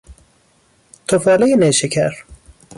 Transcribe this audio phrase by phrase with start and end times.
[1.07, 2.11] تفالهی نیشکر